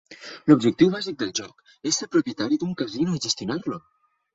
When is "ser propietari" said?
2.03-2.61